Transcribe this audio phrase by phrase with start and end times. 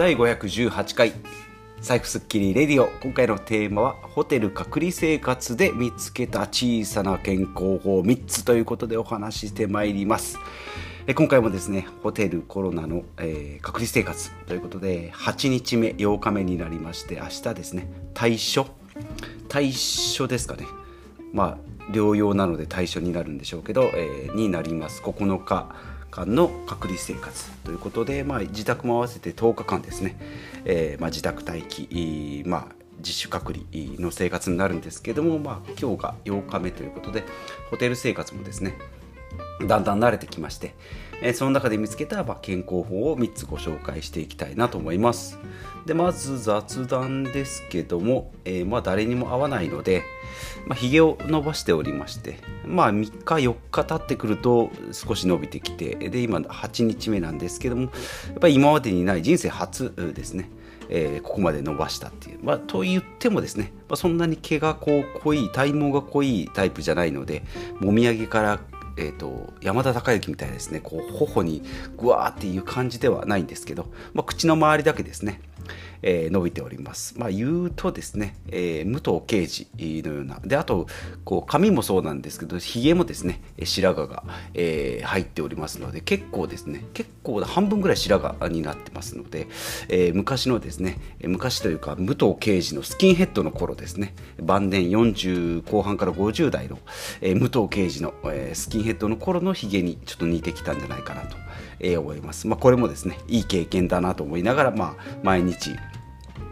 [0.00, 1.12] 第518回
[1.82, 2.88] 財布スッキリレディオ。
[3.02, 10.38] 今回のテーマはホテル隔離生活で見つけた小さな健康法3つということでお話ししてまいります。
[11.06, 18.68] え今回もですねホテルコロナの、えー、隔離生活ということで8日目8日目になりまして明日ですね対処
[19.50, 19.70] 対
[20.16, 20.64] 処ですかね。
[21.34, 25.02] まあ療養なので対処になるんでしょうけど、えー、になります。
[25.02, 25.74] 9日。
[26.10, 30.16] 間の隔離生活ということで、まあ、自宅も合わせて10日間ですね、
[30.64, 33.64] えーまあ、自宅待機、まあ、自主隔離
[34.00, 37.24] の生活になるんですけども、まあ、今日が8日目ということで
[37.70, 38.74] ホテル生活もですね
[39.66, 40.74] だんだん慣れてきまして、
[41.22, 45.38] え、その中で見つけた、まあ、健康法を3つご紹介していきたいなと思います。
[45.86, 50.02] でまず雑談ですけども、えー、まあ、誰にも会わないので、
[50.66, 57.90] まあ、髭を伸ばしておりまして、まあ、3日4日経ってくると少し伸びてきてで今8日目なんですけどもやっ
[58.40, 60.50] ぱり今までにない人生初ですね
[60.92, 67.44] えー、ここまで伸ばしたっていう、まあ、と言ってもですね、まあ、そんなに毛がこう濃い体毛が濃いタイプじゃないので
[67.78, 68.60] もみあげから
[69.00, 71.62] えーと、山田孝之みたいですねこう頬に
[71.96, 75.40] ぐわーっていう感じではないんですけど、まあ、口の周りだけですね
[76.02, 77.18] えー、伸びております。
[77.18, 80.86] まあ、言うとですね、えー、武藤敬司のような、で、あと、
[81.24, 89.48] こう髪もそうなんですけど、ひげもですね、白髪が、えー、入っておりますので、結構ですね、結構半分ぐらい白髪になってますので、
[89.88, 96.78] え、昔のですね、昔というか、武藤敬司のスキンヘッドの頃ですね、晩年40後半から50代の、
[97.20, 101.36] え、武藤敬司の、え、スキンヘッドの頃のひげにちょっと似てきたんじゃないかなと。
[101.80, 102.46] えー、思います。
[102.46, 105.76] まあ、これもですね、いい経験だなと思いながら、まあ、毎日、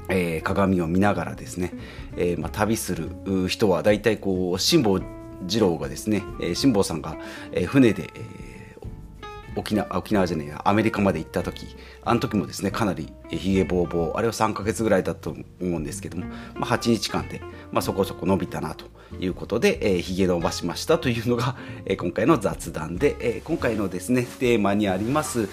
[0.08, 1.72] えー、鏡を見ながらですね、
[2.16, 3.10] えーまあ、旅する
[3.48, 5.00] 人は大体こう辛坊
[5.42, 7.16] 二郎がですね、えー、辛坊さんが、
[7.52, 8.57] えー、船で、えー
[9.58, 11.66] 沖縄沖縄じゃねえやアメリカまで行った時
[12.04, 17.40] あの時もですねかなりひげぼうぼうあれは3か月ぐらいだと思うんですけども、まあ、8日間で、
[17.72, 18.86] まあ、そこそこ伸びたなと
[19.18, 21.56] いうことで、えー、ひげ伸ばしましたというのが、
[21.86, 25.48] えー、今回の雑談で、えー、今回のですねテーマにあります、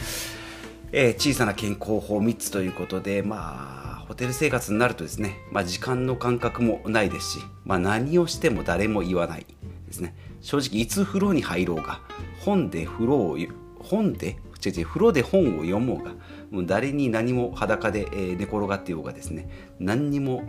[0.92, 9.48] えー、小さな健康法3つということでまあホテル生活になるとですね、まあ、時間の感覚もないですし、まあ、何をしても誰も言わない
[9.88, 10.16] ですね。
[10.42, 12.02] 正直いつ風呂に入ろうが
[12.42, 13.38] 本で風呂を
[13.86, 16.12] 本で違う違う風呂で本を読もうが
[16.52, 20.44] もう誰に何も裸で、寝転がってようがですね何にも、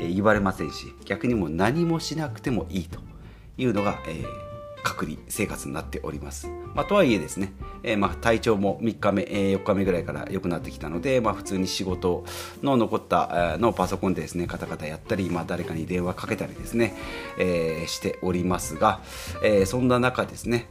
[0.00, 3.00] 言われませんし逆にも何もしなくてもいいと
[3.56, 4.24] いうのが、えー、
[4.84, 6.48] 隔離生活になっております。
[6.74, 12.24] まあ、とはいえですね、えー、まあ体調も3日目、えー、4日目ぐらいから良くなってきたので、まあ、普通に仕事
[12.62, 16.94] の残ったのパソコンでですねカタカタやったり、まあ、誰かに電話かけたりですね、
[17.38, 19.00] えー、しておりますが、
[19.42, 20.68] え、そんな中ですね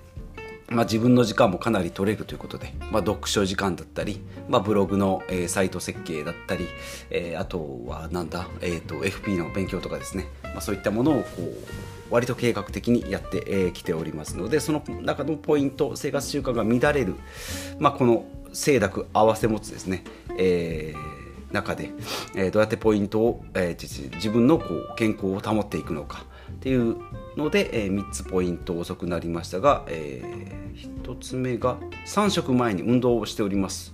[0.70, 6.68] まあ、自分の時間もかなり取れるということで、まあ、読書時間だったり、まあ、ブログの、えー、サイト設計だったり、
[7.10, 17.16] えー、あとはなんだ、えーと、FP の勉強とかですね、まあ、そういったものをこう割と計画的にやってき、ておりますのでその中のポイント生活習慣が乱れる、
[17.80, 20.04] まあ、この清濁合わせ持つですね、
[20.38, 21.92] えー、中で、
[22.36, 26.98] えー、どうやってポイントを、えー、自分のこう健康を保っていくのかっていう
[27.36, 33.94] ので、えー、3つポイント遅くなりましたが、えー、1つ目が3食前に運動をしております。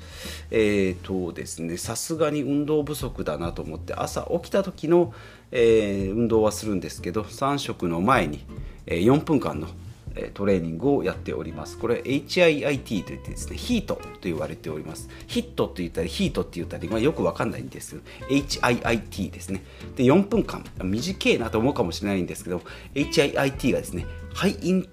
[0.52, 5.14] えー、とですねさすがに運動不足だなと思って朝起きた時の、
[5.52, 8.46] えー、運動はするんですけど3食の前に、
[8.86, 9.68] え、4分間の
[10.34, 11.78] トレーニングをやっております。
[11.78, 15.10] これ HIIT といってですね、ヒートと言われております。
[15.28, 19.64] ヒットって言ったり、ヒートって言ったり、まあ、よくわかんないんですけど、HIIT ですね。
[19.96, 22.62] で、4分間、短いなと思うかもしれないんですけど、
[22.94, 24.88] HIIT がですね、ハイイン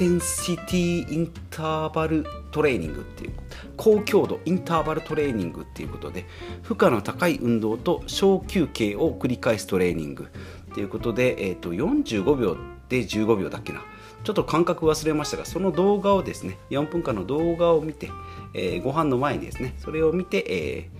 [0.00, 3.32] テンシティインターバルトレーニングっていう
[3.76, 6.24] 高強度インターバルトレーニングっていうことで
[6.62, 10.28] 負荷の高い運動と小休憩を繰り返すトレーニング
[10.70, 12.56] っていうことで、えー、と45秒
[12.88, 13.82] で15秒だっけな。
[14.22, 18.10] ちょっと感覚忘れましたがその動画をですね4分間の動画を見て、
[18.52, 20.90] えー、ご飯の前にですねそれを見て、え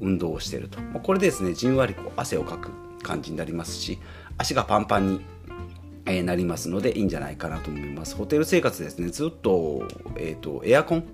[0.00, 0.78] ー、運動をしていると。
[1.02, 2.70] これでですねじんわりこう汗をかく
[3.02, 3.98] 感じになりますし
[4.36, 5.20] 足がパンパンに
[6.06, 8.14] え、なりますのでいいんじゃないかなと思います。
[8.14, 9.86] ホテル生活ですねずっと,、
[10.16, 11.04] えーと、エアコン、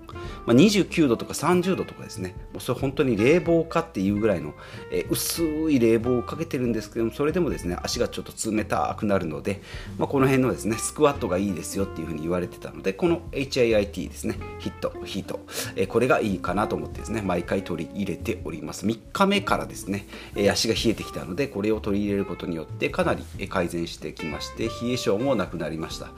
[0.45, 4.53] まあ、29度とか30度とかですねそれ本当に冷房かっていうぐらいの、
[4.91, 9.61] え、薄い冷房をかけてるんですけどもそれでもですね足がちょっと冷たくなるので、
[9.97, 15.39] まあ、この辺のですねスクワットがいいですよっていうふうに言われてたのでこの HIIT ですねヒットヒート、
[15.75, 18.85] え、これがいいかなと思ってですね毎回取り入れております。
[18.85, 26.11] 3日目からですね、え足が冷えてきたのでこれを取り入れることによってかなり改善してきまして冷え性もなくなりました。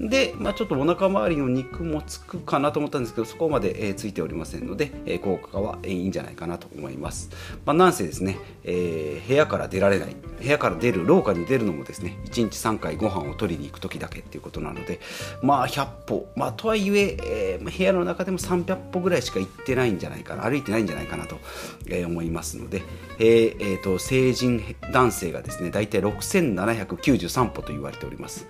[0.00, 7.30] で、まあ、ちょっとお腹周りの肉もつくかなと思ったんですけどそこまで、え、ついておりませんので、えー、効果は、いいんじゃないかなと思います、
[7.64, 15.00] まあ、なんせですね、えー、部屋から出られない部屋から出る廊下に出るのもですね1日3回ご飯を取りに行く時だけっていうことなので
[15.42, 21.36] まあ100歩まあとはいええー、部屋の中でも300歩ぐらいしか行ってないんじゃないかな歩いてないんじゃないかなと、
[21.88, 22.82] え、思いますので、
[23.18, 24.62] えーえーと、成人
[24.92, 28.46] 男性がですね大体6793歩と言われております、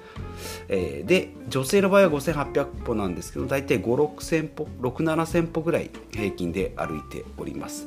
[0.68, 3.84] えー、で女性の場合は5800歩なんですけど大体5
[4.16, 7.86] 6000歩6 7000歩ぐらい平均で歩いております。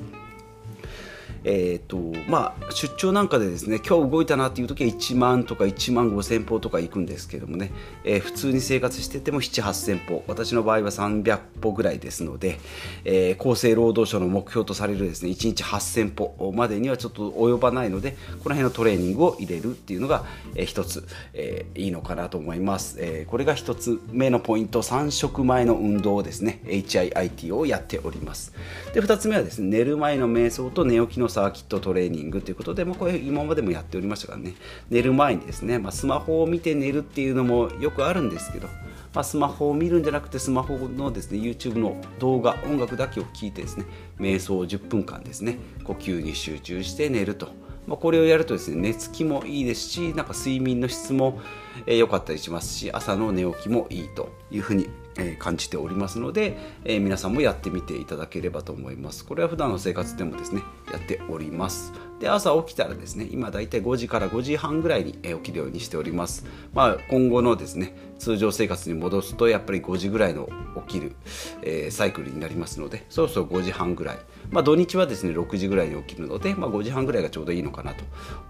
[1.43, 1.97] えーと
[2.29, 7.71] まあ、出張なんかでですね今日動いたなっていう時は1万とか1万5000歩とか行くんですけどもね、
[8.03, 12.59] えー、普通に生活してても7 8000歩私の場合は300歩ぐらいですので、
[13.05, 18.11] えー、厚生労働省の目標とされるですね1日8000歩までにはちょっと及ばないので
[18.43, 28.53] この辺のトレーニングを入れるっていうのが、えー、一つ、えー、いいのかなと思います、えー、これが一つ目のポイント3食前の運動ですね HIIT をやっております。
[28.93, 34.53] で2つ目はですね寝る前の瞑想と寝起きのサーキットトレーニングということで、まあ、これ今までもやっておりましたからね
[34.89, 38.67] 寝る前にですね、まあ、スマホを見て寝るっていうのもよくあるんですけど、
[39.13, 43.85] まあ、スマホを見るんじゃなくてスマホのですね YouTube の動画音楽だけを聞いてですね
[44.19, 47.49] 瞑想を10分間ですね呼吸に集中して寝ると。
[47.87, 51.39] まあ、これをやるとですね寝つきもいいですしなんか睡眠の質も
[51.87, 59.25] 良、えー、かったりしますし朝の寝起きもいいというふうにえ感じておりますので、え皆さんもやってみていただければと思います。
[59.25, 60.61] これは普段の生活でもですね
[60.91, 61.93] やっております。
[62.19, 66.45] で朝起きたらですね今だいたい5時から5時半ぐらいに起きるようにしております。
[66.73, 70.47] まあ今後のですね通常生活に戻すとやっぱり5時ぐらいの
[70.87, 71.15] 起きる、
[71.63, 74.19] えー、サイクルになりますのでそろそろ5時半ぐらい。
[74.51, 78.03] まあ土日はですね6時ぐらいに起きるので、まあ、5時半ぐらいがちょうどいいのかなと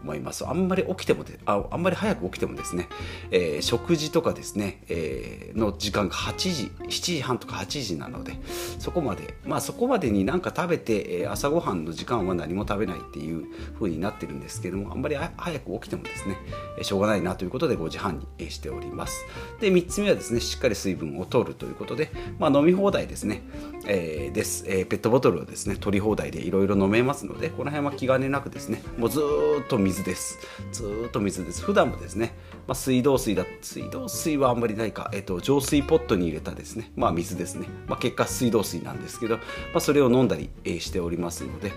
[0.03, 0.45] 思います。
[0.45, 2.89] あんまり起きてもでああんまり早く起きてもですね、
[3.29, 8.33] えー、食事とかですね、えー、の時間が8時7時半とか8時なので
[8.79, 13.45] そこまでまあそこまでになんか食べて朝ごはんの時間は何も食べないっていう
[13.75, 16.37] 風になってるんですけどもあんまり早く起きてもですね
[16.81, 19.25] しょうがないなということで5時半にしております。
[19.61, 23.43] で3つ目はですねしっかり水分を取るということで、まあ、飲み放題ですね、
[23.85, 29.21] えー、です、えー、ペットボトルをですね取り放題でいろいろ飲めますのでこの辺は気兼ねなくですねもうず
[29.63, 30.39] っと水です。
[30.71, 31.61] ずっと水です。
[31.61, 32.33] 普段もですね、
[32.67, 39.43] まあ、水道水だ水道水はあんまりないか、えーと、浄水ポットに入れたですねまあ水ですね、まあ、結果水道水なんですけど、ま
[39.75, 40.49] あ、それを飲んだり
[40.79, 41.71] しておりますので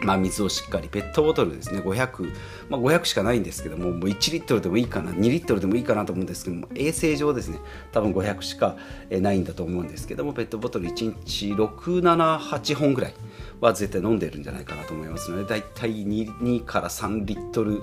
[0.00, 2.32] まあ、水をしっかりペットボトルですね500、
[2.68, 7.58] まあ、500しかないんですけどももう1リットルでもいいかな2リットルでもいいかなと思うんですけども衛生上ですね
[7.90, 8.76] 多分500しか
[9.10, 13.14] ないんだと思うんですけどもペットボトル1日678本ぐらい
[13.60, 17.82] は絶対飲んでるんじゃないかなと思いますのでだいたい 2, 2から3リットル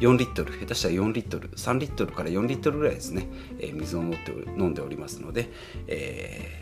[0.00, 3.28] 4リットル下手したら4リットル3リットルから4リットルぐらいですね、
[3.60, 5.50] えー、水を飲んでおりますので、
[5.86, 6.61] え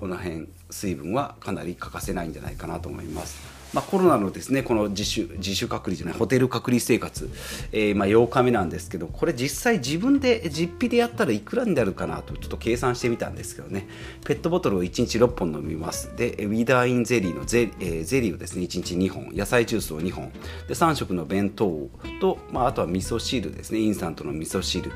[0.00, 3.60] この辺水分はかなり欠かせないんじゃないかなと思います。
[3.72, 7.30] まあ、コロナのですねこの自主自主隔離じゃないホテル隔離生活、
[7.70, 13.86] えー、まあ8日目なんですけどこれ実際自分で実費でやったらいくらになるかなとちょっと計算してみたんですけどね。
[14.24, 16.16] ペットボトルを1日6本飲みます。
[16.16, 19.30] でウィダーインゼリーのゼ,、えー、ゼリーをですね1日2本。
[19.32, 20.32] 野菜ジュースを2本。
[20.66, 21.88] で3食の弁当
[22.20, 23.78] と、まあ、あとは味噌汁ですね。
[23.78, 24.90] インスタントの味噌汁。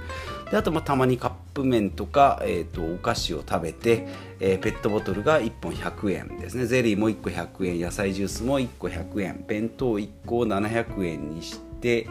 [0.50, 4.06] であとまあたまにカップップ麺とか、えーと、お菓子を食べて、
[4.40, 6.66] えー、ペットボトルが1本100円ですね。
[6.66, 12.08] ゼリーも1個100円野菜ジュースも1個100円弁当1個を700円にして、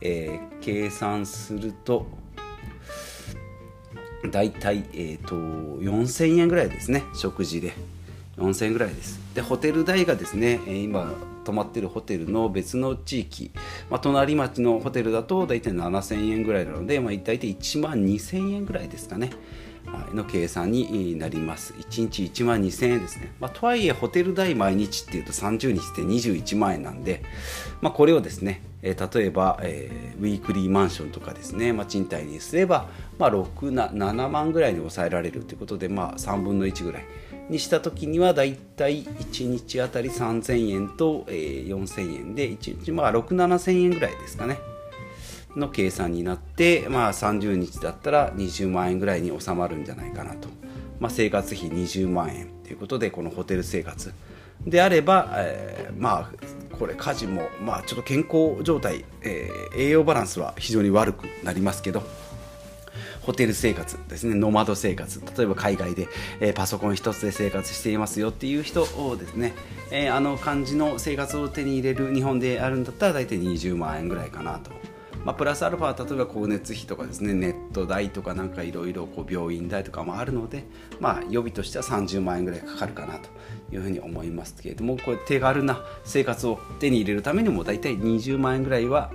[0.00, 2.06] えー、計算すると
[4.32, 7.04] 大体、えーと、と4000円ぐらいですね。
[7.14, 7.74] 食事で。
[8.38, 9.20] 4000円ぐらいです。
[9.34, 11.12] でホテル代がですね今
[11.44, 13.50] 泊まってるホテルの別の地域、
[13.90, 19.30] まあ、隣町のホテルだと大体7000円ぐらいなので、まあ、大体1万2000円ぐらいですかね。
[20.14, 21.74] の計算になります。
[21.74, 27.22] 1日1万2000円ですね、まあ、とはいえホテル代毎日っていうと30日で21万円なんで、
[27.80, 37.04] まあ、これをですね、えー、例えば、えー、ウィークリーマンションとかですね、まあ、賃貸にすれば、まあ、67万ぐらいに抑えられるということで、まあ、3分の1ぐらい。
[37.50, 44.58] にした時にはだいたい1日あたり3000円と、え、4000円で1日まあ6、7000円ぐらいですかね。
[45.56, 50.48] の計算になって、まあ、30日だったら20万円ぐらいに収まるんじゃないかなと、
[51.00, 54.12] まあ、生活費20万円ということでこのホテル生活。
[54.64, 62.02] であれば、えー、まあこれ家事も、まあ、ちょっと健康状態、えー、栄養バランスは非常に悪くなりますけど。
[63.22, 65.20] ホテル生活ですねノマド生活。
[65.36, 66.08] 例えば海外で、
[66.40, 69.52] えー、パソコン一つで生活していますよっていう人をですね、
[69.90, 74.70] えー、あの感じの生活を手に入れる日本であるんだったら大体20万円ぐらいかなと。
[75.24, 80.64] まあ、プラスアルファ例えば光熱費とかですねネット代とかなんかいろいろ病院代とかもあるので、
[80.98, 83.28] まあ、予備としては30万円ぐらいかかるかなと
[83.70, 89.12] いうふうに思いますけれどもこれ手軽な生活を手に入れるためにも大体20万円ぐらいは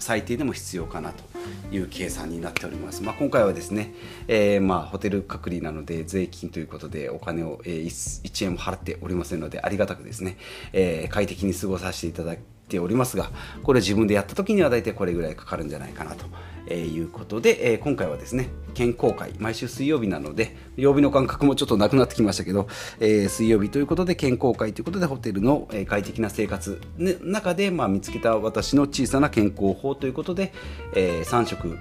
[0.00, 1.35] 最低でも必要かなと。
[1.70, 3.94] いう計算になっております、まあ、今回はですね、
[4.28, 10.36] えー、まあホテル隔離なので税金ということでお金を、え、1円も払っておりませんのでありがたくですね、
[10.72, 12.38] えー、快適に過ごさせていただい
[12.68, 13.30] ておりますが
[13.62, 16.26] これ自分でやった時には大体これぐらいかかるんじゃないかなと。
[16.66, 22.68] えー、いうことで、えー、今回はですね健康会毎週水曜日なので曜日の感覚もちょっとなくなってきましたけど、
[23.00, 30.52] えー、水曜日ということで健康会ということでホテルの、え快適な生活の中で、まあ、見つけた私の小さな健康法ということで、
[30.94, 31.78] え3食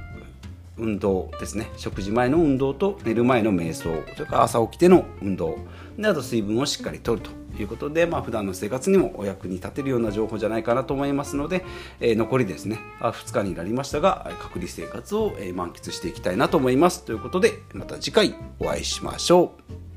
[0.78, 1.70] 運動ですね。
[1.78, 5.58] 食事前の運動と寝る前の瞑想それから朝起きての運動。
[5.98, 7.45] であと水分をしっかりとると。
[7.62, 11.66] いうことで、まあ普段の生活にもお役に立てるような情報じゃないかなと思いますので、
[12.00, 19.54] えー、残りですね2日になりましたが隔離生活を満喫していきたいなと思いますということでまた次回お会いしましょ
[19.92, 19.95] う。